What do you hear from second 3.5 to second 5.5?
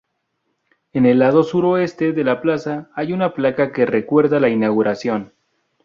que recuerda la inauguración.